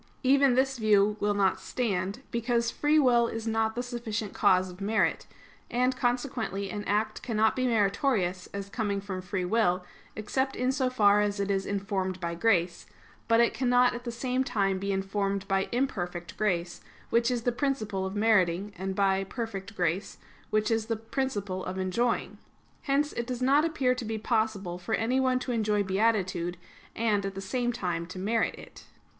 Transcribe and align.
Even 0.23 0.55
this 0.55 0.79
view 0.79 1.15
will 1.19 1.35
not 1.35 1.59
stand, 1.61 2.23
because 2.31 2.71
free 2.71 2.97
will 2.97 3.27
is 3.27 3.45
not 3.45 3.75
the 3.75 3.83
sufficient 3.83 4.33
cause 4.33 4.71
of 4.71 4.81
merit; 4.81 5.27
and, 5.69 5.95
consequently, 5.95 6.71
an 6.71 6.83
act 6.85 7.21
cannot 7.21 7.55
be 7.55 7.67
meritorious 7.67 8.47
as 8.51 8.67
coming 8.67 8.99
from 8.99 9.21
free 9.21 9.45
will, 9.45 9.85
except 10.15 10.55
in 10.55 10.71
so 10.71 10.89
far 10.89 11.21
as 11.21 11.39
it 11.39 11.51
is 11.51 11.67
informed 11.67 12.19
by 12.19 12.33
grace; 12.33 12.87
but 13.27 13.39
it 13.39 13.53
cannot 13.53 13.93
at 13.93 14.03
the 14.03 14.11
same 14.11 14.43
time 14.43 14.79
be 14.79 14.91
informed 14.91 15.47
by 15.47 15.69
imperfect 15.71 16.35
grace, 16.35 16.81
which 17.11 17.29
is 17.29 17.43
the 17.43 17.51
principle 17.51 18.03
of 18.03 18.15
meriting, 18.15 18.73
and 18.79 18.95
by 18.95 19.23
perfect 19.23 19.75
grace, 19.75 20.17
which 20.49 20.71
is 20.71 20.87
the 20.87 20.95
principle 20.97 21.63
of 21.63 21.77
enjoying. 21.77 22.39
Hence 22.85 23.13
it 23.13 23.27
does 23.27 23.43
not 23.43 23.63
appear 23.65 23.93
to 23.93 24.03
be 24.05 24.17
possible 24.17 24.79
for 24.79 24.95
anyone 24.95 25.37
to 25.37 25.51
enjoy 25.51 25.83
beatitude, 25.83 26.57
and 26.95 27.23
at 27.23 27.35
the 27.35 27.39
same 27.39 27.71
time 27.71 28.07
to 28.07 28.17
merit 28.17 28.55
it. 28.55 28.85